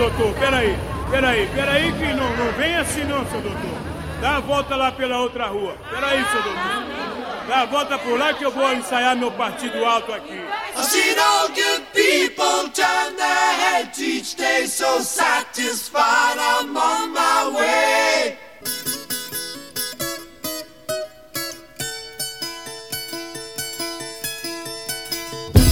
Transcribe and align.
doutor, 0.00 0.32
peraí, 0.38 0.78
peraí, 1.10 1.46
peraí 1.54 1.92
que 1.92 2.14
não, 2.14 2.36
não 2.36 2.52
vem 2.52 2.74
assim 2.76 3.04
não, 3.04 3.26
seu 3.26 3.40
doutor. 3.42 3.78
Dá 4.20 4.36
a 4.36 4.40
volta 4.40 4.74
lá 4.74 4.92
pela 4.92 5.18
outra 5.18 5.46
rua. 5.46 5.76
Peraí, 5.90 6.24
seu 6.24 6.42
doutor. 6.42 7.00
Dá 7.46 7.60
a 7.60 7.66
volta 7.66 7.98
por 7.98 8.18
lá 8.18 8.32
que 8.32 8.44
eu 8.44 8.50
vou 8.50 8.72
ensaiar 8.72 9.14
meu 9.14 9.30
partido 9.32 9.84
alto 9.84 10.12
aqui. 10.12 10.40
I've 10.74 10.84
seen 10.84 11.18
all 11.18 11.48
good 11.48 11.82
people 11.92 12.70
turn 12.72 13.16
their 13.16 13.52
heads 13.60 14.00
each 14.00 14.36
day 14.36 14.66
so 14.66 15.00
satisfied 15.00 16.38
I'm 16.38 16.74
on 16.76 17.12
my 17.12 17.50
way. 17.54 18.38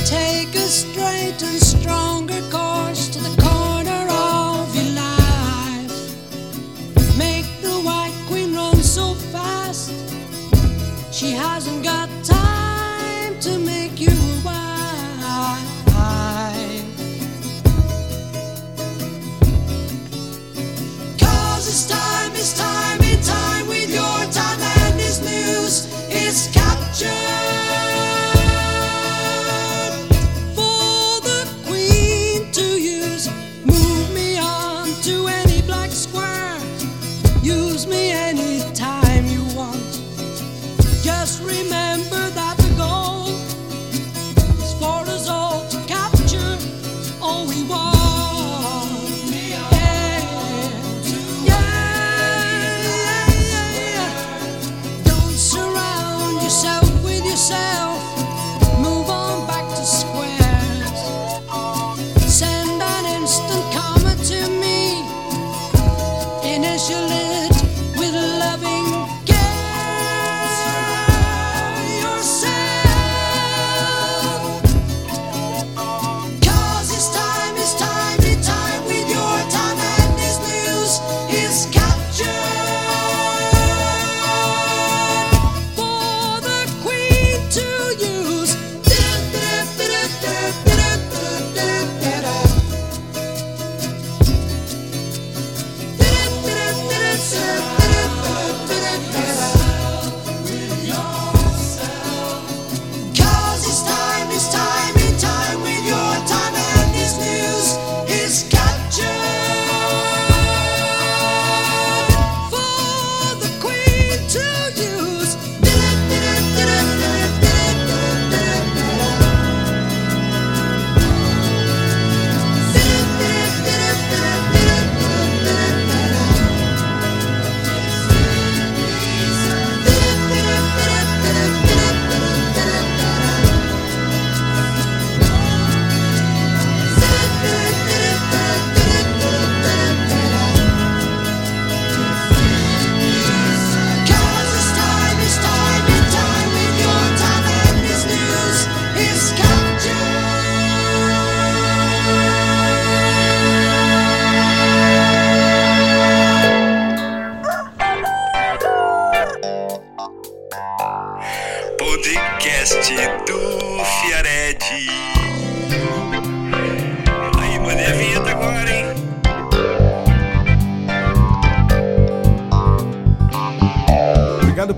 Take 0.05 0.55
a 0.55 0.69
straight 0.69 1.43
and 1.43 1.63
stronger 1.63 2.43
course 2.51 3.08
She 11.19 11.33
hasn't 11.33 11.83
got 11.83 12.09
time 12.23 12.58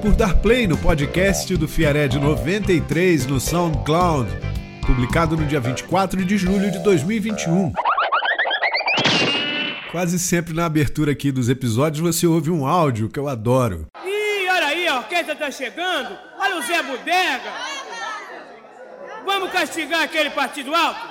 por 0.00 0.12
dar 0.12 0.34
play 0.36 0.66
no 0.66 0.78
podcast 0.78 1.54
do 1.56 1.68
Fiared 1.68 2.18
93 2.18 3.26
no 3.26 3.38
SoundCloud, 3.38 4.30
publicado 4.86 5.36
no 5.36 5.44
dia 5.44 5.60
24 5.60 6.24
de 6.24 6.38
julho 6.38 6.70
de 6.70 6.78
2021. 6.78 7.72
Quase 9.90 10.18
sempre 10.18 10.54
na 10.54 10.64
abertura 10.64 11.12
aqui 11.12 11.30
dos 11.30 11.50
episódios 11.50 12.00
você 12.00 12.26
ouve 12.26 12.50
um 12.50 12.66
áudio 12.66 13.10
que 13.10 13.18
eu 13.18 13.28
adoro. 13.28 13.88
Ih, 14.02 14.48
olha 14.48 14.66
aí, 14.68 14.88
a 14.88 14.98
orquestra 14.98 15.36
tá 15.36 15.50
chegando. 15.50 16.16
Olha 16.38 16.56
o 16.58 16.62
Zé 16.62 16.82
Bodega. 16.82 17.52
Vamos 19.26 19.50
castigar 19.50 20.02
aquele 20.02 20.30
partido 20.30 20.74
alto? 20.74 21.09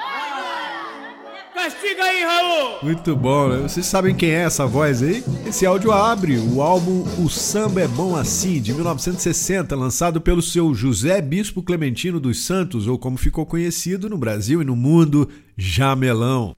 Castiga 1.61 2.03
aí, 2.05 2.23
Raul. 2.23 2.79
Muito 2.81 3.13
bom, 3.17 3.49
né? 3.49 3.57
Vocês 3.57 3.85
sabem 3.85 4.15
quem 4.15 4.31
é 4.31 4.43
essa 4.43 4.65
voz 4.65 5.03
aí? 5.03 5.21
Esse 5.45 5.65
áudio 5.65 5.91
abre 5.91 6.37
o 6.37 6.61
álbum 6.61 7.03
O 7.21 7.29
Samba 7.29 7.81
é 7.81 7.87
Bom 7.87 8.15
Assim, 8.15 8.61
de 8.61 8.73
1960, 8.73 9.75
lançado 9.75 10.21
pelo 10.21 10.41
seu 10.41 10.73
José 10.73 11.19
Bispo 11.21 11.61
Clementino 11.61 12.17
dos 12.17 12.45
Santos, 12.45 12.87
ou 12.87 12.97
como 12.97 13.17
ficou 13.17 13.45
conhecido 13.45 14.09
no 14.09 14.17
Brasil 14.17 14.61
e 14.61 14.65
no 14.65 14.73
mundo, 14.73 15.29
Jamelão. 15.57 16.55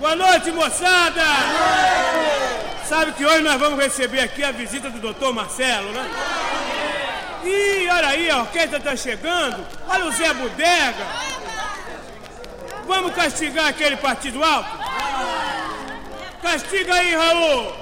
Boa 0.00 0.16
noite, 0.16 0.50
moçada! 0.52 1.22
Sabe 2.88 3.12
que 3.12 3.26
hoje 3.26 3.42
nós 3.42 3.60
vamos 3.60 3.78
receber 3.78 4.20
aqui 4.20 4.42
a 4.42 4.52
visita 4.52 4.88
do 4.88 5.00
doutor 5.00 5.34
Marcelo, 5.34 5.92
né? 5.92 6.08
Ih, 7.46 7.88
olha 7.88 8.08
aí, 8.08 8.28
a 8.28 8.40
orquestra 8.40 8.80
tá 8.80 8.96
chegando. 8.96 9.64
Olha 9.88 10.06
o 10.06 10.10
Zé 10.12 10.34
Bodega. 10.34 11.06
Vamos 12.86 13.14
castigar 13.14 13.68
aquele 13.68 13.96
partido 13.96 14.42
alto? 14.42 14.68
Castiga 16.42 16.94
aí, 16.94 17.14
Raul. 17.14 17.72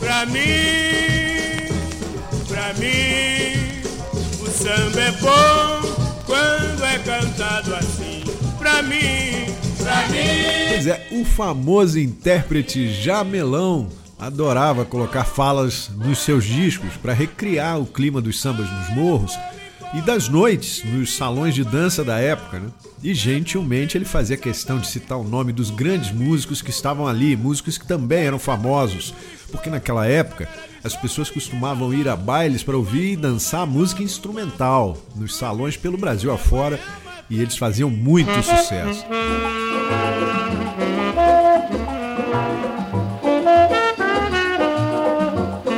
Pra 0.00 0.26
mim, 0.26 0.42
pra 2.46 2.74
mim, 2.74 3.82
o 4.42 4.50
samba 4.50 5.00
é 5.00 5.10
bom 5.12 5.94
quando 6.26 6.84
é 6.84 6.98
cantado 6.98 7.74
assim. 7.74 8.24
Pra 8.58 8.82
mim. 8.82 9.63
Pois 10.68 10.86
é, 10.86 11.06
o 11.12 11.24
famoso 11.24 11.98
intérprete 11.98 12.92
Jamelão 12.92 13.88
adorava 14.18 14.84
colocar 14.84 15.24
falas 15.24 15.90
nos 15.96 16.18
seus 16.18 16.44
discos 16.44 16.96
para 16.96 17.12
recriar 17.12 17.78
o 17.78 17.86
clima 17.86 18.20
dos 18.20 18.40
sambas 18.40 18.68
nos 18.70 18.88
morros 18.96 19.38
e 19.94 20.00
das 20.00 20.28
noites 20.28 20.82
nos 20.84 21.14
salões 21.14 21.54
de 21.54 21.62
dança 21.62 22.02
da 22.02 22.18
época, 22.18 22.58
né? 22.58 22.68
E 23.02 23.12
gentilmente 23.14 23.98
ele 23.98 24.04
fazia 24.04 24.36
questão 24.36 24.78
de 24.78 24.86
citar 24.86 25.18
o 25.18 25.24
nome 25.24 25.52
dos 25.52 25.70
grandes 25.70 26.10
músicos 26.10 26.62
que 26.62 26.70
estavam 26.70 27.06
ali, 27.06 27.36
músicos 27.36 27.76
que 27.76 27.86
também 27.86 28.24
eram 28.24 28.38
famosos. 28.38 29.14
porque 29.52 29.70
naquela 29.70 30.06
época 30.06 30.48
as 30.82 30.96
pessoas 30.96 31.30
costumavam 31.30 31.94
ir 31.94 32.08
a 32.08 32.16
bailes 32.16 32.62
para 32.62 32.76
ouvir 32.76 33.12
e 33.12 33.16
dançar 33.16 33.66
música 33.66 34.02
instrumental 34.02 34.96
nos 35.14 35.36
salões 35.36 35.76
pelo 35.76 35.96
Brasil 35.96 36.32
afora 36.32 36.80
e 37.28 37.40
eles 37.40 37.56
faziam 37.56 37.90
muito 37.90 38.32
sucesso. 38.42 39.04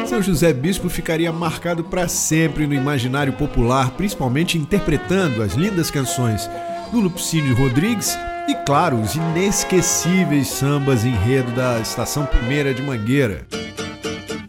São 0.06 0.22
José 0.22 0.52
Bispo 0.52 0.88
ficaria 0.88 1.30
marcado 1.30 1.84
para 1.84 2.08
sempre 2.08 2.66
no 2.66 2.72
imaginário 2.72 3.34
popular, 3.34 3.90
principalmente 3.90 4.56
interpretando 4.56 5.42
as 5.42 5.52
lindas 5.52 5.90
canções 5.90 6.48
do 6.90 7.00
Lupicínio 7.00 7.54
Rodrigues 7.54 8.16
e, 8.48 8.54
claro, 8.64 8.98
os 9.00 9.14
inesquecíveis 9.14 10.48
sambas 10.48 11.04
enredo 11.04 11.50
da 11.52 11.80
Estação 11.80 12.24
Primeira 12.24 12.72
de 12.72 12.80
Mangueira. 12.80 13.46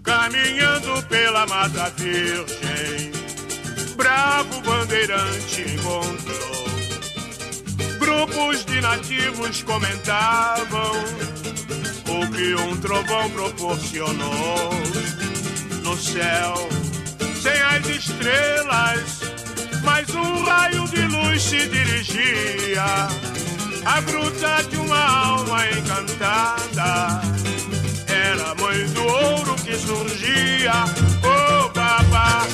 Caminhando 0.03 1.03
pela 1.09 1.45
Mata 1.47 1.91
Virgem, 1.97 3.11
bravo 3.97 4.61
bandeirante 4.61 5.61
encontrou. 5.73 6.56
Grupos 8.17 8.65
de 8.65 8.81
nativos 8.81 9.61
comentavam 9.61 10.91
o 12.09 12.31
que 12.31 12.55
um 12.55 12.75
trovão 12.77 13.29
proporcionou 13.29 14.71
no 15.83 15.95
céu, 15.95 16.67
sem 17.39 17.61
as 17.61 17.87
estrelas, 17.87 19.21
mas 19.83 20.09
um 20.15 20.43
raio 20.45 20.87
de 20.87 21.01
luz 21.03 21.43
se 21.43 21.67
dirigia 21.67 23.07
à 23.85 24.01
gruta 24.01 24.63
de 24.67 24.77
uma 24.77 25.27
alma 25.27 25.69
encantada. 25.69 27.21
Era 28.07 28.51
a 28.51 28.55
mãe 28.55 28.83
do 28.93 29.03
ouro 29.03 29.55
que 29.57 29.77
surgia, 29.77 30.73
oh 31.23 31.69
babá, 31.69 32.47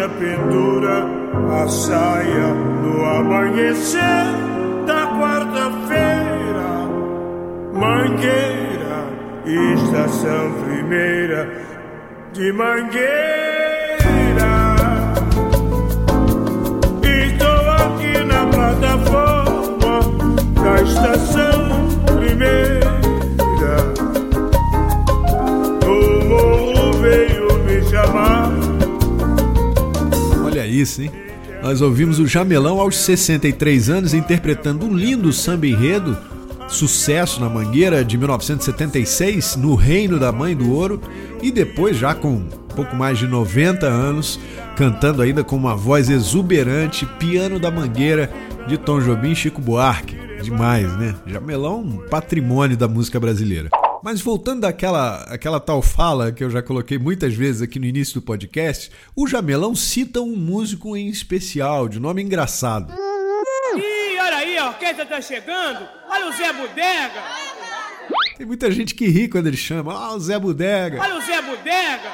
cabrocha 0.00 0.08
pendura 0.08 1.04
a 1.62 1.68
saia 1.68 2.54
no 2.54 3.04
amanhecer 3.04 4.24
da 4.86 5.06
quarta-feira. 5.18 6.70
Mangueira, 7.74 9.04
estação 9.44 10.52
primeira 10.64 11.50
de 12.32 12.52
Mangueira. 12.52 13.10
Estou 17.02 17.70
aqui 17.70 18.24
na 18.24 18.46
plataforma 18.46 20.00
da 20.62 20.82
estação 20.82 21.69
isso, 30.80 31.02
hein? 31.02 31.10
Nós 31.62 31.82
ouvimos 31.82 32.18
o 32.18 32.26
Jamelão 32.26 32.80
aos 32.80 32.96
63 32.96 33.90
anos 33.90 34.14
interpretando 34.14 34.86
um 34.86 34.96
lindo 34.96 35.32
samba 35.32 35.66
enredo, 35.66 36.16
sucesso 36.68 37.40
na 37.40 37.48
Mangueira 37.48 38.04
de 38.04 38.16
1976, 38.16 39.56
no 39.56 39.74
Reino 39.74 40.18
da 40.18 40.32
Mãe 40.32 40.56
do 40.56 40.72
Ouro, 40.72 41.00
e 41.42 41.50
depois, 41.50 41.98
já 41.98 42.14
com 42.14 42.44
pouco 42.74 42.96
mais 42.96 43.18
de 43.18 43.26
90 43.26 43.86
anos, 43.86 44.40
cantando 44.76 45.20
ainda 45.20 45.44
com 45.44 45.56
uma 45.56 45.76
voz 45.76 46.08
exuberante, 46.08 47.04
Piano 47.18 47.58
da 47.58 47.70
Mangueira 47.70 48.30
de 48.66 48.78
Tom 48.78 49.00
Jobim 49.00 49.32
e 49.32 49.36
Chico 49.36 49.60
Buarque. 49.60 50.16
Demais, 50.42 50.90
né? 50.96 51.14
Jamelão, 51.26 51.80
um 51.80 51.98
patrimônio 52.08 52.76
da 52.76 52.88
música 52.88 53.20
brasileira. 53.20 53.68
Mas 54.02 54.20
voltando 54.20 54.62
daquela 54.62 55.22
aquela 55.24 55.60
tal 55.60 55.82
fala 55.82 56.32
que 56.32 56.42
eu 56.42 56.50
já 56.50 56.62
coloquei 56.62 56.98
muitas 56.98 57.34
vezes 57.34 57.60
aqui 57.60 57.78
no 57.78 57.84
início 57.84 58.14
do 58.14 58.22
podcast, 58.22 58.90
o 59.14 59.26
Jamelão 59.26 59.74
cita 59.74 60.20
um 60.20 60.34
músico 60.36 60.96
em 60.96 61.08
especial, 61.08 61.88
de 61.88 62.00
nome 62.00 62.22
engraçado. 62.22 62.94
Ih, 63.76 64.18
olha 64.18 64.36
aí, 64.36 64.58
a 64.58 64.68
orquestra 64.68 65.04
tá 65.04 65.20
chegando. 65.20 65.86
Olha 66.08 66.28
o 66.28 66.32
Zé 66.32 66.52
Bodega. 66.52 67.22
Tem 68.36 68.46
muita 68.46 68.70
gente 68.70 68.94
que 68.94 69.06
ri 69.06 69.28
quando 69.28 69.48
ele 69.48 69.56
chama, 69.56 69.92
ah, 69.92 70.14
o 70.14 70.20
Zé 70.20 70.38
Bodega. 70.38 71.00
Olha 71.00 71.18
o 71.18 71.20
Zé 71.20 71.42
Bodega. 71.42 72.10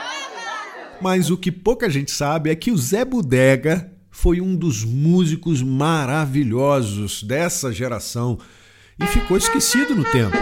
Mas 1.00 1.30
o 1.30 1.36
que 1.36 1.52
pouca 1.52 1.88
gente 1.88 2.10
sabe 2.10 2.50
é 2.50 2.54
que 2.56 2.72
o 2.72 2.76
Zé 2.76 3.04
Bodega 3.04 3.92
foi 4.10 4.40
um 4.40 4.56
dos 4.56 4.82
músicos 4.82 5.62
maravilhosos 5.62 7.22
dessa 7.22 7.70
geração 7.72 8.38
e 8.98 9.06
ficou 9.06 9.36
esquecido 9.36 9.94
no 9.94 10.04
tempo. 10.10 10.36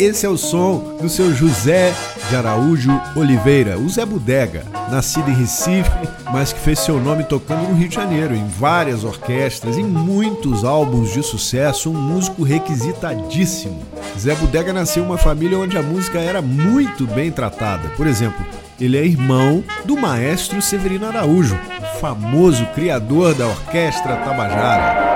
Esse 0.00 0.24
é 0.24 0.28
o 0.28 0.36
som 0.36 0.96
do 0.98 1.10
seu 1.10 1.34
José 1.34 1.92
de 2.30 2.36
Araújo 2.36 2.90
Oliveira, 3.14 3.78
o 3.78 3.86
Zé 3.86 4.06
Bodega, 4.06 4.64
nascido 4.90 5.30
em 5.30 5.34
Recife, 5.34 5.90
mas 6.32 6.54
que 6.54 6.58
fez 6.58 6.78
seu 6.78 6.98
nome 6.98 7.24
tocando 7.24 7.68
no 7.68 7.74
Rio 7.74 7.88
de 7.88 7.96
Janeiro, 7.96 8.34
em 8.34 8.48
várias 8.48 9.04
orquestras, 9.04 9.76
em 9.76 9.84
muitos 9.84 10.64
álbuns 10.64 11.12
de 11.12 11.22
sucesso, 11.22 11.90
um 11.90 11.94
músico 11.94 12.42
requisitadíssimo. 12.42 13.82
Zé 14.18 14.34
Bodega 14.34 14.72
nasceu 14.72 15.02
em 15.02 15.06
uma 15.06 15.18
família 15.18 15.58
onde 15.58 15.76
a 15.76 15.82
música 15.82 16.18
era 16.18 16.40
muito 16.40 17.06
bem 17.06 17.30
tratada. 17.30 17.90
Por 17.90 18.06
exemplo, 18.06 18.42
ele 18.80 18.96
é 18.96 19.04
irmão 19.04 19.62
do 19.84 19.98
maestro 19.98 20.62
Severino 20.62 21.06
Araújo, 21.06 21.58
famoso 22.00 22.64
criador 22.74 23.34
da 23.34 23.46
Orquestra 23.46 24.16
Tabajara. 24.16 25.09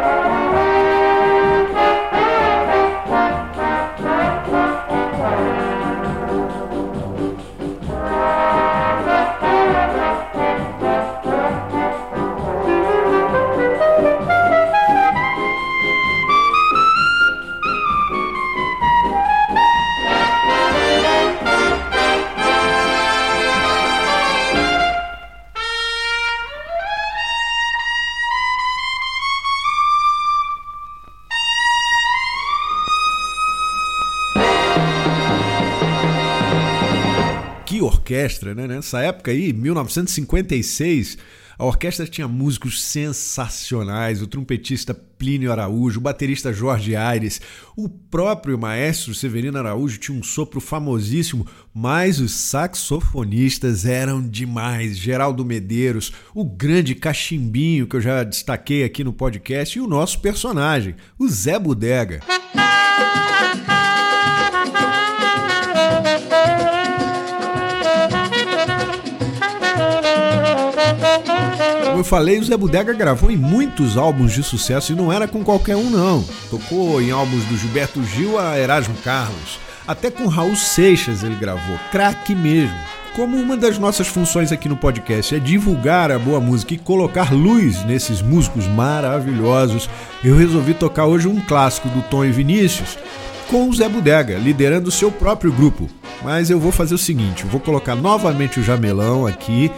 Orquestra, 38.14 38.54
né? 38.54 38.68
Nessa 38.68 39.00
época 39.00 39.32
aí, 39.32 39.52
1956, 39.52 41.18
a 41.58 41.64
orquestra 41.64 42.06
tinha 42.06 42.28
músicos 42.28 42.82
sensacionais, 42.82 44.22
o 44.22 44.26
trompetista 44.26 44.94
Plínio 44.94 45.50
Araújo, 45.50 45.98
o 45.98 46.02
baterista 46.02 46.52
Jorge 46.52 46.94
Aires, 46.94 47.40
o 47.76 47.88
próprio 47.88 48.58
maestro 48.58 49.14
Severino 49.14 49.58
Araújo 49.58 49.98
tinha 49.98 50.16
um 50.16 50.22
sopro 50.22 50.60
famosíssimo, 50.60 51.46
mas 51.72 52.20
os 52.20 52.32
saxofonistas 52.32 53.84
eram 53.84 54.22
demais. 54.22 54.96
Geraldo 54.96 55.44
Medeiros, 55.44 56.12
o 56.34 56.44
grande 56.44 56.94
cachimbinho 56.94 57.86
que 57.86 57.96
eu 57.96 58.00
já 58.00 58.22
destaquei 58.22 58.84
aqui 58.84 59.02
no 59.02 59.12
podcast 59.12 59.76
e 59.76 59.82
o 59.82 59.88
nosso 59.88 60.20
personagem, 60.20 60.94
o 61.18 61.28
Zé 61.28 61.58
Bodega. 61.58 62.20
Como 71.94 72.00
eu 72.00 72.08
falei, 72.08 72.40
o 72.40 72.44
Zé 72.44 72.56
Bodega 72.56 72.92
gravou 72.92 73.30
em 73.30 73.36
muitos 73.36 73.96
álbuns 73.96 74.32
de 74.32 74.42
sucesso 74.42 74.90
e 74.90 74.96
não 74.96 75.12
era 75.12 75.28
com 75.28 75.44
qualquer 75.44 75.76
um, 75.76 75.88
não. 75.88 76.24
Tocou 76.50 77.00
em 77.00 77.12
álbuns 77.12 77.44
do 77.44 77.56
Gilberto 77.56 78.02
Gil 78.02 78.36
a 78.36 78.58
Erasmo 78.58 78.96
Carlos. 79.04 79.60
Até 79.86 80.10
com 80.10 80.26
Raul 80.26 80.56
Seixas 80.56 81.22
ele 81.22 81.36
gravou, 81.36 81.78
craque 81.92 82.34
mesmo. 82.34 82.74
Como 83.14 83.36
uma 83.36 83.56
das 83.56 83.78
nossas 83.78 84.08
funções 84.08 84.50
aqui 84.50 84.68
no 84.68 84.76
podcast 84.76 85.36
é 85.36 85.38
divulgar 85.38 86.10
a 86.10 86.18
boa 86.18 86.40
música 86.40 86.74
e 86.74 86.78
colocar 86.78 87.32
luz 87.32 87.84
nesses 87.84 88.20
músicos 88.20 88.66
maravilhosos, 88.66 89.88
eu 90.24 90.36
resolvi 90.36 90.74
tocar 90.74 91.06
hoje 91.06 91.28
um 91.28 91.40
clássico 91.40 91.88
do 91.90 92.02
Tom 92.02 92.24
e 92.24 92.32
Vinícius 92.32 92.98
com 93.48 93.68
o 93.68 93.72
Zé 93.72 93.88
Bodega, 93.88 94.36
liderando 94.36 94.88
o 94.88 94.92
seu 94.92 95.12
próprio 95.12 95.52
grupo. 95.52 95.88
Mas 96.24 96.50
eu 96.50 96.58
vou 96.58 96.72
fazer 96.72 96.96
o 96.96 96.98
seguinte, 96.98 97.44
eu 97.44 97.50
vou 97.50 97.60
colocar 97.60 97.94
novamente 97.94 98.58
o 98.58 98.64
Jamelão 98.64 99.28
aqui 99.28 99.70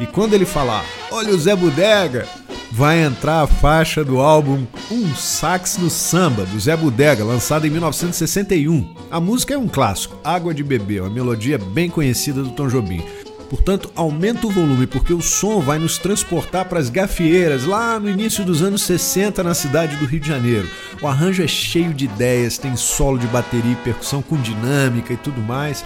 e 0.00 0.06
quando 0.06 0.34
ele 0.34 0.46
falar, 0.46 0.84
olha 1.10 1.34
o 1.34 1.38
Zé 1.38 1.56
Bodega, 1.56 2.26
vai 2.70 3.02
entrar 3.02 3.42
a 3.42 3.46
faixa 3.46 4.04
do 4.04 4.18
álbum 4.20 4.66
Um 4.90 5.14
Sax 5.14 5.78
no 5.78 5.90
Samba, 5.90 6.44
do 6.44 6.60
Zé 6.60 6.76
Bodega, 6.76 7.24
lançado 7.24 7.66
em 7.66 7.70
1961. 7.70 8.94
A 9.10 9.20
música 9.20 9.54
é 9.54 9.58
um 9.58 9.68
clássico, 9.68 10.18
Água 10.22 10.54
de 10.54 10.62
Beber, 10.62 11.02
uma 11.02 11.10
melodia 11.10 11.58
bem 11.58 11.90
conhecida 11.90 12.42
do 12.42 12.50
Tom 12.50 12.68
Jobim. 12.68 13.02
Portanto, 13.48 13.90
aumenta 13.94 14.46
o 14.46 14.50
volume 14.50 14.86
porque 14.86 15.12
o 15.12 15.22
som 15.22 15.60
vai 15.60 15.78
nos 15.78 15.96
transportar 15.98 16.66
para 16.66 16.78
as 16.78 16.90
gafieiras 16.90 17.64
lá 17.64 17.98
no 17.98 18.08
início 18.08 18.44
dos 18.44 18.62
anos 18.62 18.82
60 18.82 19.42
na 19.42 19.54
cidade 19.54 19.96
do 19.96 20.04
Rio 20.04 20.20
de 20.20 20.28
Janeiro. 20.28 20.68
O 21.00 21.06
arranjo 21.06 21.42
é 21.42 21.46
cheio 21.46 21.94
de 21.94 22.04
ideias, 22.04 22.58
tem 22.58 22.76
solo 22.76 23.18
de 23.18 23.26
bateria 23.28 23.72
e 23.72 23.76
percussão 23.76 24.20
com 24.20 24.36
dinâmica 24.36 25.12
e 25.12 25.16
tudo 25.16 25.40
mais. 25.40 25.84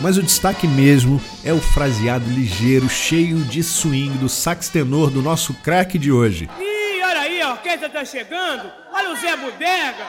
Mas 0.00 0.16
o 0.16 0.22
destaque 0.22 0.66
mesmo 0.66 1.20
é 1.44 1.52
o 1.52 1.60
fraseado 1.60 2.28
ligeiro, 2.28 2.88
cheio 2.88 3.38
de 3.38 3.62
swing 3.62 4.18
do 4.18 4.28
sax 4.28 4.68
tenor 4.68 5.10
do 5.10 5.22
nosso 5.22 5.54
craque 5.54 5.98
de 5.98 6.10
hoje. 6.10 6.50
Ih, 6.58 7.02
olha 7.04 7.20
aí, 7.20 7.40
a 7.40 7.52
orquestra 7.52 7.88
tá 7.88 8.04
chegando. 8.04 8.70
Olha 8.92 9.12
o 9.12 9.16
Zé 9.16 9.36
Bodega. 9.36 10.04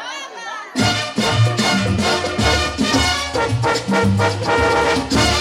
Podcast 4.02 5.35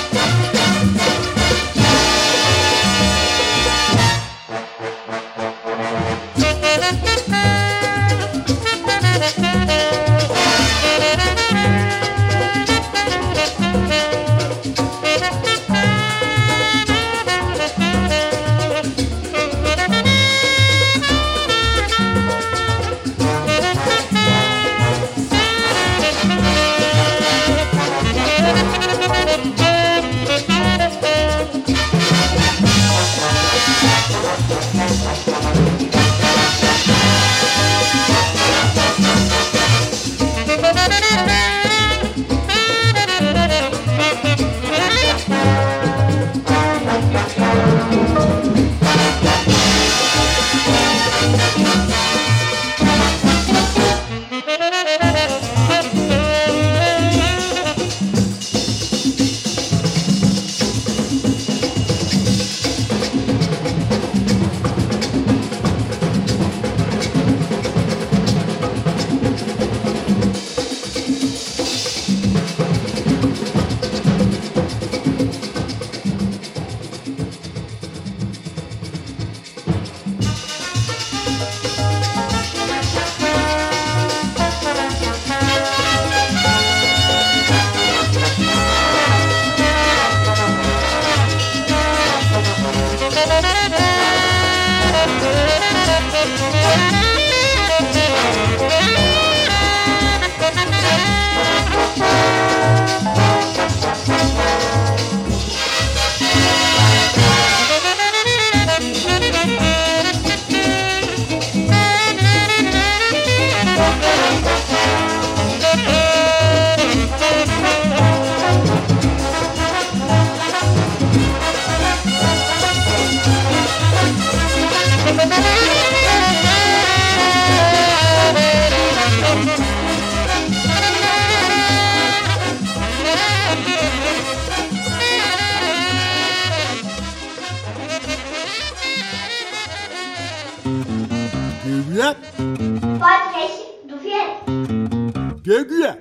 Vieira. 145.62 145.98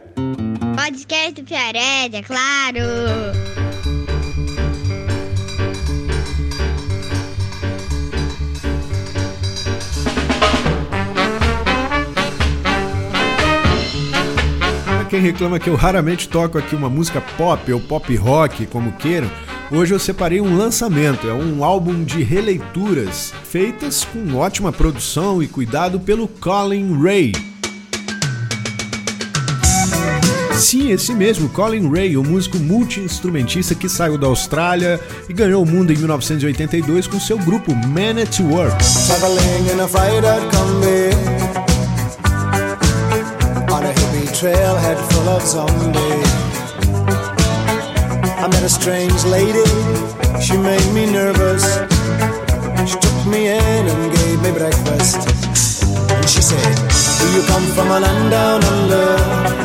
Podcast 0.76 1.34
do 1.34 1.44
Piared, 1.44 2.16
é 2.16 2.24
claro. 2.24 2.80
Pra 14.86 15.06
quem 15.06 15.20
reclama 15.20 15.60
que 15.60 15.70
eu 15.70 15.76
raramente 15.76 16.28
toco 16.28 16.58
aqui 16.58 16.76
uma 16.76 16.90
música 16.90 17.22
pop 17.38 17.72
ou 17.72 17.80
pop 17.80 18.16
rock, 18.16 18.66
como 18.66 18.94
queiram, 18.94 19.30
hoje 19.72 19.94
eu 19.94 20.00
separei 20.00 20.42
um 20.42 20.58
lançamento. 20.58 21.28
É 21.28 21.34
um 21.34 21.64
álbum 21.64 22.04
de 22.04 22.24
releituras 22.24 23.32
feitas 23.44 24.04
com 24.04 24.36
ótima 24.36 24.72
produção 24.72 25.44
e 25.44 25.48
cuidado 25.48 26.00
pelo 26.00 26.28
Colin 26.28 27.00
Ray. 27.00 27.53
Sim, 30.63 30.91
esse 30.91 31.13
mesmo, 31.13 31.50
Colin 31.50 31.91
Ray, 31.91 32.15
o 32.15 32.24
músico 32.24 32.58
multi-instrumentista 32.58 33.75
que 33.75 33.89
saiu 33.89 34.17
da 34.17 34.27
Austrália 34.27 34.98
e 35.27 35.34
ganhou 35.34 35.62
o 35.62 35.65
mundo 35.65 35.91
em 35.91 35.98
1982 35.98 37.05
com 37.05 37.20
seu 37.20 37.38
grupo 37.38 37.75
Man 37.75 38.22
at 38.22 38.39
Work. 38.39 38.82
I 48.41 48.48
met 48.48 48.63
a 48.63 48.70
strange 48.70 49.25
lady, 49.25 49.63
she 50.41 50.58
made 50.58 50.86
me 50.93 51.05
nervous. 51.05 51.63
She 52.88 52.98
took 52.98 53.25
me 53.27 53.48
in 53.48 53.88
and 53.88 54.12
gave 54.15 54.41
me 54.41 54.51
breakfast. 54.51 55.17
And 56.10 56.29
she 56.29 56.41
said, 56.41 56.75
do 57.20 57.32
you 57.36 57.43
come 57.48 57.65
from 57.75 57.91
a 57.91 58.00
land 58.00 58.32
down 58.32 58.63
under 58.63 59.62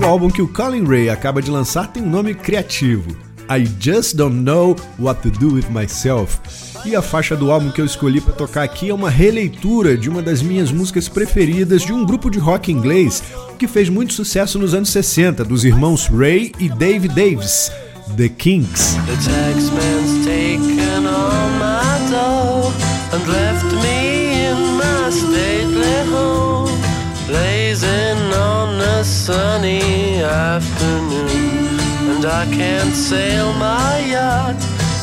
O 0.00 0.04
álbum 0.04 0.30
que 0.30 0.40
o 0.40 0.46
Colin 0.46 0.84
Ray 0.84 1.10
acaba 1.10 1.42
de 1.42 1.50
lançar 1.50 1.88
tem 1.88 2.02
um 2.02 2.08
nome 2.08 2.32
criativo. 2.34 3.16
I 3.50 3.68
Just 3.80 4.14
Don't 4.14 4.36
Know 4.36 4.76
What 4.98 5.22
to 5.22 5.30
Do 5.30 5.54
With 5.54 5.70
Myself. 5.70 6.38
E 6.88 6.96
a 6.96 7.02
faixa 7.02 7.36
do 7.36 7.50
álbum 7.52 7.70
que 7.70 7.82
eu 7.82 7.84
escolhi 7.84 8.18
para 8.18 8.32
tocar 8.32 8.62
aqui 8.62 8.88
é 8.88 8.94
uma 8.94 9.10
releitura 9.10 9.94
de 9.94 10.08
uma 10.08 10.22
das 10.22 10.40
minhas 10.40 10.72
músicas 10.72 11.06
preferidas 11.06 11.82
de 11.82 11.92
um 11.92 12.02
grupo 12.02 12.30
de 12.30 12.38
rock 12.38 12.72
inglês 12.72 13.22
que 13.58 13.68
fez 13.68 13.90
muito 13.90 14.14
sucesso 14.14 14.58
nos 14.58 14.72
anos 14.72 14.88
60, 14.88 15.44
dos 15.44 15.66
irmãos 15.66 16.06
Ray 16.06 16.50
e 16.58 16.66
Dave 16.70 17.06
Davis, 17.08 17.70
The 18.16 18.30
Kings. 18.30 18.96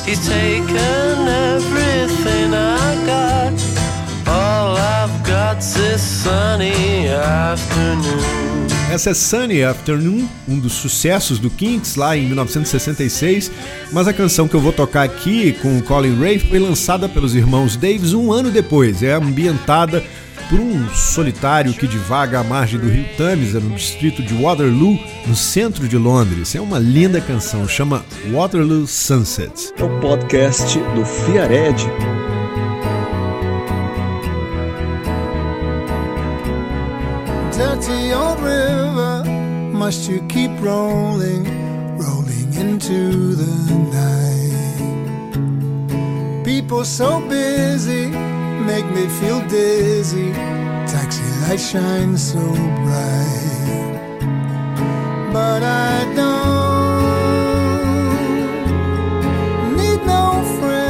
He's 0.06 0.26
taken 0.28 1.28
everything 1.28 2.54
I 2.54 2.96
got. 3.06 3.54
All 4.28 4.78
I've 4.78 5.24
this 5.74 6.02
sunny 6.02 7.08
afternoon. 7.10 8.56
Essa 8.90 9.10
é 9.10 9.14
Sunny 9.14 9.64
Afternoon, 9.64 10.26
um 10.48 10.58
dos 10.58 10.74
sucessos 10.74 11.38
do 11.38 11.50
Kinks 11.50 11.96
lá 11.96 12.16
em 12.16 12.28
1966, 12.28 13.52
mas 13.92 14.08
a 14.08 14.14
canção 14.14 14.48
que 14.48 14.54
eu 14.54 14.62
vou 14.62 14.72
tocar 14.72 15.04
aqui 15.04 15.54
com 15.54 15.78
o 15.78 15.82
Colin 15.84 16.18
Ray 16.18 16.40
foi 16.40 16.60
lançada 16.60 17.10
pelos 17.10 17.36
irmãos 17.36 17.76
Davis 17.76 18.14
um 18.14 18.32
ano 18.32 18.52
depois. 18.52 19.04
É 19.04 19.14
ambientada 19.14 20.02
por 20.50 20.60
um 20.60 20.90
solitário 20.94 21.74
que 21.74 21.88
divaga 21.88 22.40
à 22.40 22.44
margem 22.44 22.80
do 22.80 22.88
rio 22.88 23.06
Tamisa, 23.18 23.60
no 23.60 23.76
distrito 23.76 24.22
de 24.22 24.34
Waterloo, 24.34 25.00
no 25.26 25.36
centro 25.36 25.88
de 25.88 25.98
Londres. 25.98 26.56
É 26.56 26.62
uma 26.62 26.80
linda 26.80 27.20
canção, 27.20 27.68
chama 27.68 28.06
Waterloo 28.32 28.86
Sunset. 28.88 29.74
É 29.78 29.84
o 29.84 30.00
podcast 30.00 30.80
do 30.96 31.06
Fiared. 31.06 31.84
dirty 37.58 38.12
old 38.14 38.40
river, 38.42 39.24
must 39.72 40.10
you 40.10 40.22
keep 40.28 40.52
rolling, 40.60 41.46
rolling 41.98 42.54
into 42.54 43.36
the 43.36 43.46
night? 43.94 44.46
People 46.44 46.84
so 46.84 47.22
busy 47.30 48.12
make 48.60 48.86
me 48.86 49.08
feel 49.20 49.42
dizzy. 49.48 50.34
Taxi 50.88 51.24
lights 51.42 51.70
shine 51.72 52.18
so 52.18 52.40
bright, 52.84 54.20
but 55.34 55.62
I 55.64 56.06
don't 56.20 56.56
need 59.78 60.02
no 60.06 60.44
friends 60.60 60.86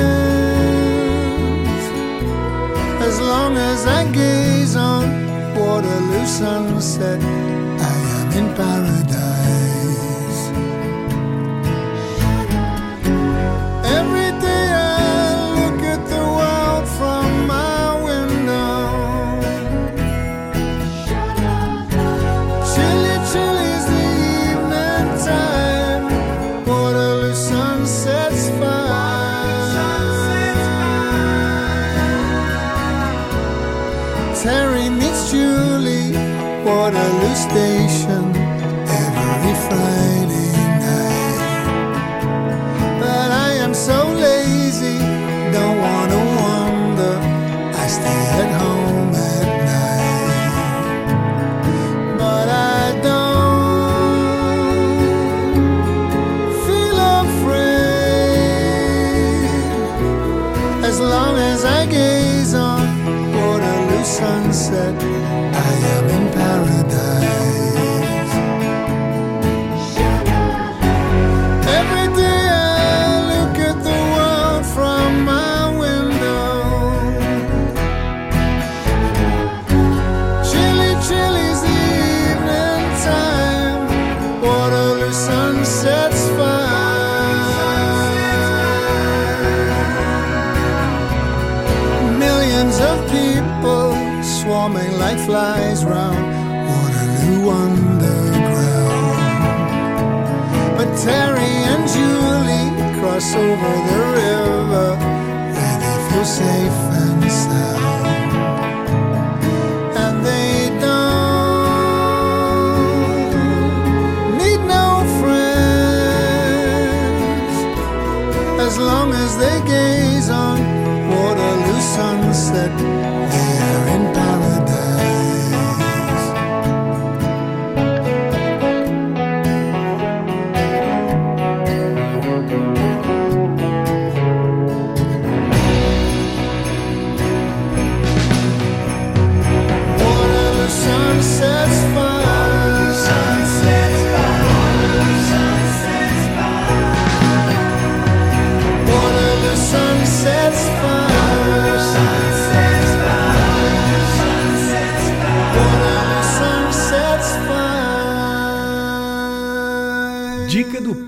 as 3.10 3.20
long 3.22 3.58
as 3.58 3.86
I 3.86 4.06
gaze 4.12 4.76
on 4.76 5.06
Waterloo 5.56 6.26
sunset, 6.26 7.22
I 7.22 7.96
am 8.20 8.32
in 8.40 8.48
paradise. 8.56 9.35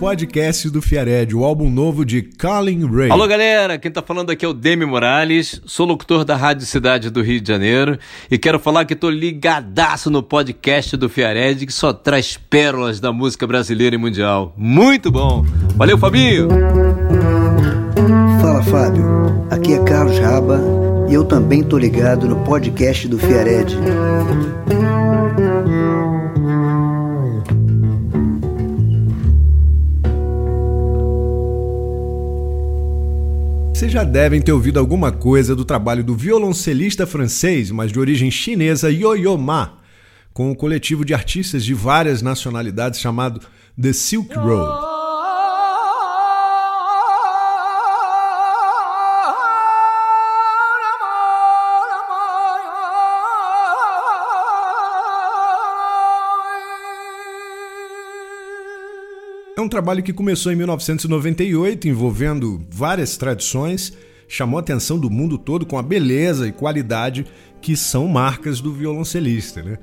Podcast 0.07 0.69
do 0.69 0.81
Fiared, 0.81 1.35
o 1.35 1.43
álbum 1.43 1.69
novo 1.69 2.05
de 2.05 2.21
Colin 2.21 2.89
Ray. 2.89 3.11
Alô 3.11 3.27
galera, 3.27 3.77
quem 3.77 3.91
tá 3.91 4.01
falando 4.01 4.29
aqui 4.29 4.45
é 4.45 4.47
o 4.47 4.53
Demi 4.53 4.85
Morales, 4.85 5.61
sou 5.65 5.85
locutor 5.85 6.23
da 6.23 6.33
Rádio 6.33 6.65
Cidade 6.65 7.09
do 7.09 7.21
Rio 7.21 7.41
de 7.41 7.47
Janeiro 7.49 7.99
e 8.31 8.37
quero 8.37 8.57
falar 8.57 8.85
que 8.85 8.95
tô 8.95 9.09
ligadaço 9.09 10.09
no 10.09 10.23
podcast 10.23 10.95
do 10.95 11.09
Fiared 11.09 11.65
que 11.65 11.73
só 11.73 11.91
traz 11.91 12.37
pérolas 12.37 13.01
da 13.01 13.11
música 13.11 13.45
brasileira 13.45 13.95
e 13.95 13.99
mundial. 13.99 14.53
Muito 14.55 15.11
bom! 15.11 15.45
Valeu 15.75 15.97
Fabinho! 15.97 16.47
Fala 18.39 18.63
Fábio, 18.63 19.05
aqui 19.51 19.73
é 19.73 19.83
Carlos 19.83 20.17
Raba 20.19 20.61
e 21.09 21.13
eu 21.13 21.25
também 21.25 21.61
tô 21.63 21.77
ligado 21.77 22.29
no 22.29 22.37
podcast 22.45 23.09
do 23.09 23.19
Fiared. 23.19 23.75
Vocês 33.77 33.91
já 33.91 34.03
devem 34.03 34.41
ter 34.41 34.51
ouvido 34.51 34.79
alguma 34.79 35.11
coisa 35.11 35.55
do 35.55 35.63
trabalho 35.63 36.03
do 36.03 36.15
violoncelista 36.15 37.05
francês, 37.05 37.69
mas 37.69 37.91
de 37.91 37.99
origem 37.99 38.31
chinesa, 38.31 38.91
Yo-Yo 38.91 39.37
Ma, 39.37 39.77
com 40.33 40.49
um 40.49 40.55
coletivo 40.55 41.05
de 41.05 41.13
artistas 41.13 41.63
de 41.63 41.75
várias 41.75 42.23
nacionalidades 42.23 42.99
chamado 42.99 43.39
The 43.79 43.93
Silk 43.93 44.33
Road. 44.33 44.96
É 59.57 59.61
um 59.61 59.67
trabalho 59.67 60.03
que 60.03 60.13
começou 60.13 60.51
em 60.51 60.55
1998, 60.55 61.87
envolvendo 61.87 62.61
várias 62.69 63.17
tradições, 63.17 63.91
chamou 64.27 64.59
a 64.59 64.61
atenção 64.61 64.99
do 64.99 65.09
mundo 65.09 65.35
todo 65.35 65.65
com 65.65 65.79
a 65.79 65.81
beleza 65.81 66.47
e 66.47 66.51
qualidade 66.51 67.25
que 67.59 67.75
são 67.75 68.07
marcas 68.07 68.61
do 68.61 68.71
violoncelista, 68.71 69.63
né? 69.63 69.79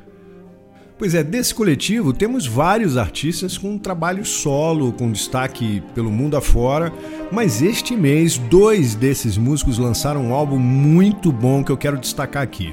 Pois 0.96 1.12
é, 1.12 1.24
desse 1.24 1.52
coletivo 1.52 2.12
temos 2.12 2.46
vários 2.46 2.96
artistas 2.96 3.58
com 3.58 3.76
trabalho 3.76 4.24
solo, 4.24 4.92
com 4.92 5.10
destaque 5.10 5.82
pelo 5.92 6.08
mundo 6.08 6.36
afora, 6.36 6.92
mas 7.32 7.60
este 7.60 7.96
mês 7.96 8.38
dois 8.38 8.94
desses 8.94 9.36
músicos 9.36 9.76
lançaram 9.76 10.26
um 10.26 10.32
álbum 10.32 10.56
muito 10.56 11.32
bom 11.32 11.64
que 11.64 11.72
eu 11.72 11.76
quero 11.76 11.98
destacar 11.98 12.44
aqui. 12.44 12.72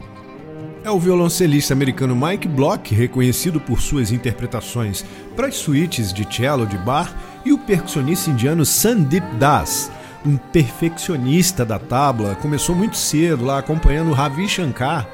É 0.84 0.89
o 0.89 0.98
violoncelista 0.98 1.76
americano 1.76 2.15
Mike 2.15 2.48
Block, 2.48 2.96
reconhecido 2.96 3.62
por 3.62 3.80
suas 3.80 4.12
interpretações 4.12 5.06
para 5.36 5.46
as 5.46 5.56
suítes 5.56 6.12
de 6.12 6.26
cello 6.26 6.65
de 6.65 6.76
bar, 6.76 7.15
e 7.46 7.54
o 7.54 7.58
percussionista 7.60 8.32
indiano 8.32 8.65
Sandeep 8.65 9.36
Das, 9.36 9.91
um 10.26 10.38
perfeccionista 10.38 11.63
da 11.63 11.78
tabla, 11.78 12.34
começou 12.36 12.76
muito 12.76 12.98
cedo 12.98 13.46
lá 13.46 13.60
acompanhando 13.60 14.12
Ravi 14.12 14.50
Shankar. 14.50 15.08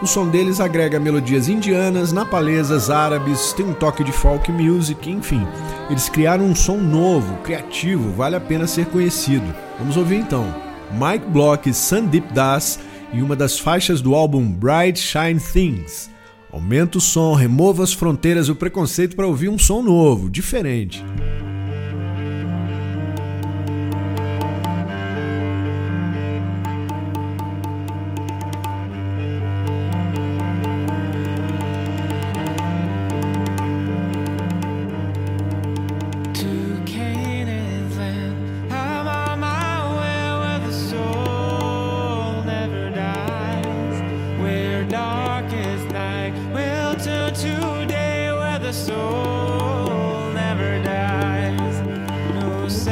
O 0.00 0.06
som 0.06 0.26
deles 0.26 0.58
agrega 0.58 0.98
melodias 0.98 1.50
indianas, 1.50 2.10
napalesas, 2.10 2.88
árabes, 2.88 3.52
tem 3.52 3.66
um 3.66 3.74
toque 3.74 4.02
de 4.02 4.12
folk 4.12 4.50
music, 4.50 5.10
enfim. 5.10 5.46
Eles 5.90 6.08
criaram 6.08 6.46
um 6.46 6.54
som 6.54 6.78
novo, 6.78 7.36
criativo, 7.42 8.10
vale 8.12 8.36
a 8.36 8.40
pena 8.40 8.66
ser 8.66 8.86
conhecido. 8.86 9.54
Vamos 9.78 9.98
ouvir 9.98 10.16
então. 10.16 10.46
Mike 10.92 11.26
Block 11.26 11.68
e 11.68 11.74
Sandeep 11.74 12.32
Das 12.32 12.78
em 13.12 13.22
uma 13.22 13.34
das 13.34 13.58
faixas 13.58 14.00
do 14.00 14.14
álbum 14.14 14.50
Bright 14.50 14.98
Shine 14.98 15.40
Things. 15.40 16.10
Aumenta 16.52 16.98
o 16.98 17.00
som, 17.00 17.34
remova 17.34 17.82
as 17.82 17.92
fronteiras 17.92 18.48
e 18.48 18.52
o 18.52 18.56
preconceito 18.56 19.14
para 19.14 19.26
ouvir 19.26 19.48
um 19.48 19.58
som 19.58 19.82
novo, 19.82 20.30
diferente. 20.30 21.04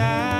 Podcast 0.06 0.35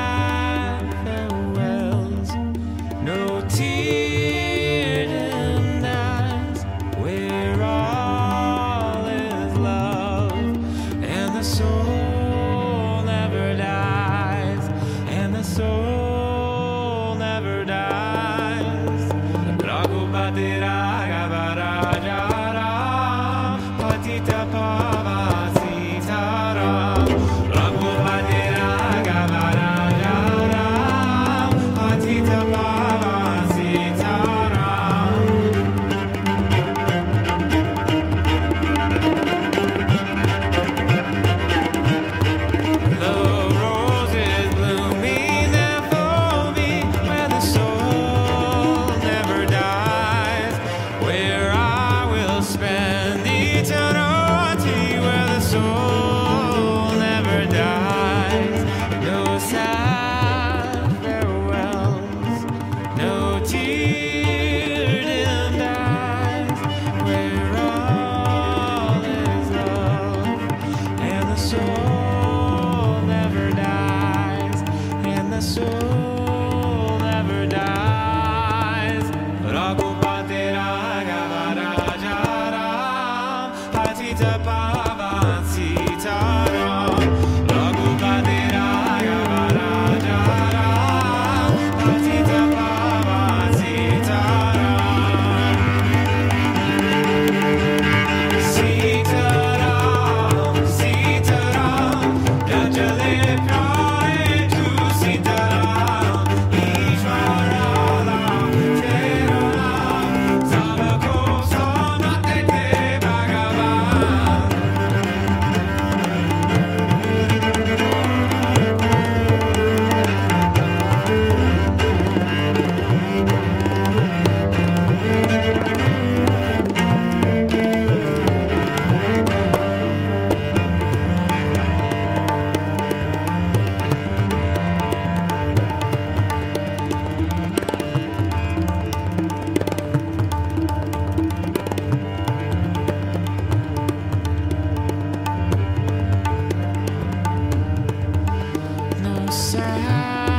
de 149.26 149.32
Fiaredi. 149.32 150.35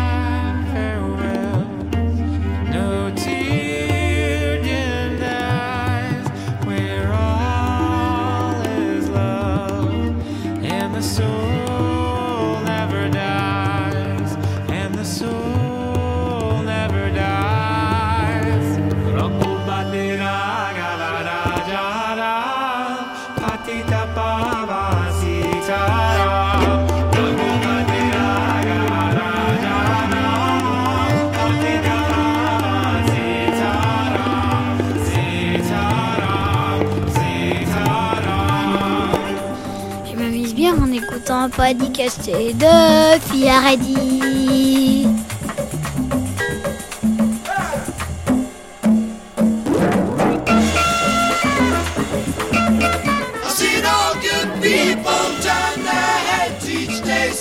I've 53.43 53.51
seen 53.51 53.83
all 53.85 54.13
good 54.15 54.49
people 54.63 55.25
turn 55.43 55.83
their 55.83 56.17
heads 56.29 56.69
each 56.69 57.03
day 57.03 57.31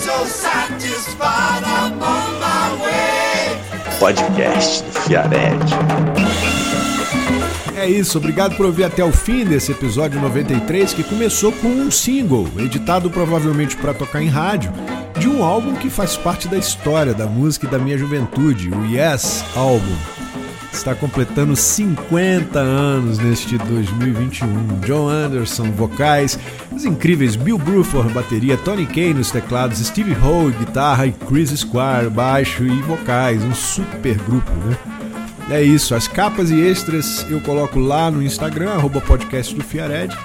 Podcast 4.01 4.83
do 4.83 4.83
Fiared. 5.07 6.26
É 7.87 7.89
isso, 7.89 8.19
obrigado 8.19 8.57
por 8.57 8.67
ouvir 8.67 8.83
até 8.83 9.05
o 9.05 9.13
fim 9.13 9.45
desse 9.45 9.71
episódio 9.71 10.21
93 10.21 10.93
que 10.93 11.05
começou 11.05 11.53
com 11.53 11.69
um 11.69 11.89
single, 11.89 12.49
editado 12.59 13.09
provavelmente 13.09 13.77
para 13.77 13.95
tocar 13.95 14.21
em 14.21 14.27
rádio, 14.27 14.73
de 15.17 15.29
um 15.29 15.45
álbum 15.45 15.73
que 15.73 15.89
faz 15.89 16.17
parte 16.17 16.49
da 16.49 16.59
história 16.59 17.15
da 17.15 17.27
música 17.27 17.65
e 17.65 17.71
da 17.71 17.79
minha 17.79 17.97
juventude, 17.97 18.71
o 18.71 18.85
Yes 18.87 19.45
Album. 19.55 19.97
Está 20.73 20.97
completando 20.97 21.55
50 21.55 22.59
anos 22.59 23.19
neste 23.21 23.57
2021. 23.57 24.81
John 24.85 25.09
Anderson, 25.09 25.71
vocais, 25.71 26.37
os 26.73 26.85
incríveis 26.85 27.37
Bill 27.37 27.57
Bruford, 27.57 28.13
bateria, 28.13 28.57
Tony 28.57 28.85
Kane 28.85 29.15
nos 29.15 29.31
teclados, 29.31 29.79
Steve 29.79 30.17
Howe, 30.21 30.51
guitarra 30.51 31.07
e 31.07 31.13
Chris 31.13 31.51
Squire, 31.51 32.11
baixo 32.11 32.65
e 32.65 32.83
vocais. 32.83 33.45
Um 33.45 33.55
super 33.55 34.17
grupo, 34.17 34.51
né? 34.51 34.96
É 35.49 35.63
isso, 35.63 35.95
as 35.95 36.09
capas 36.09 36.51
e 36.51 36.61
extras 36.61 37.25
eu 37.31 37.41
coloco 37.41 37.79
lá 37.79 38.11
no 38.11 38.23
Instagram, 38.23 38.71
arroba 38.71 39.01
podcast 39.01 39.55
do 39.55 39.63
Fiared. 39.63 40.17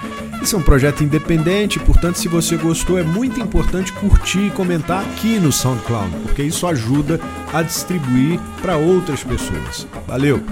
Esse 0.42 0.56
é 0.56 0.58
um 0.58 0.62
projeto 0.62 1.04
independente, 1.04 1.78
portanto, 1.78 2.16
se 2.16 2.26
você 2.26 2.56
gostou, 2.56 2.98
é 2.98 3.04
muito 3.04 3.40
importante 3.40 3.92
curtir 3.92 4.46
e 4.46 4.50
comentar 4.50 5.04
aqui 5.04 5.38
no 5.38 5.52
SoundCloud, 5.52 6.10
porque 6.24 6.42
isso 6.42 6.66
ajuda 6.66 7.20
a 7.52 7.62
distribuir 7.62 8.40
para 8.60 8.76
outras 8.76 9.22
pessoas. 9.22 9.86
Valeu! 10.08 10.42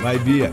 Vai, 0.00 0.18
Bia! 0.18 0.50